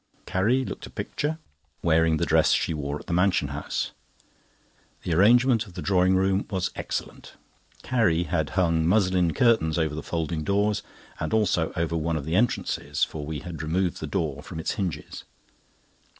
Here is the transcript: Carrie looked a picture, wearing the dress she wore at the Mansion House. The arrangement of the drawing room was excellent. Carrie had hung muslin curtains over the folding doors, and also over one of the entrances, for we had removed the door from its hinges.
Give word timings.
Carrie 0.25 0.65
looked 0.65 0.87
a 0.87 0.89
picture, 0.89 1.37
wearing 1.83 2.17
the 2.17 2.25
dress 2.25 2.53
she 2.53 2.73
wore 2.73 2.97
at 2.97 3.05
the 3.05 3.13
Mansion 3.13 3.49
House. 3.49 3.91
The 5.03 5.13
arrangement 5.13 5.67
of 5.67 5.75
the 5.75 5.81
drawing 5.83 6.15
room 6.15 6.47
was 6.49 6.71
excellent. 6.75 7.33
Carrie 7.83 8.23
had 8.23 8.49
hung 8.57 8.87
muslin 8.87 9.35
curtains 9.35 9.77
over 9.77 9.93
the 9.93 10.01
folding 10.01 10.43
doors, 10.43 10.81
and 11.19 11.33
also 11.35 11.71
over 11.75 11.95
one 11.95 12.17
of 12.17 12.25
the 12.25 12.33
entrances, 12.33 13.03
for 13.03 13.27
we 13.27 13.41
had 13.41 13.61
removed 13.61 13.99
the 13.99 14.07
door 14.07 14.41
from 14.41 14.59
its 14.59 14.71
hinges. 14.71 15.23